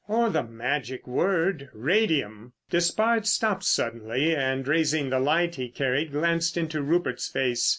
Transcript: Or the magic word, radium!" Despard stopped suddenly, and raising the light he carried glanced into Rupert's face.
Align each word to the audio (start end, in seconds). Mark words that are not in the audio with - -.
Or 0.07 0.31
the 0.31 0.41
magic 0.41 1.05
word, 1.05 1.69
radium!" 1.73 2.53
Despard 2.71 3.27
stopped 3.27 3.65
suddenly, 3.65 4.35
and 4.35 4.67
raising 4.67 5.11
the 5.11 5.19
light 5.19 5.53
he 5.57 5.69
carried 5.69 6.11
glanced 6.11 6.57
into 6.57 6.81
Rupert's 6.81 7.27
face. 7.29 7.69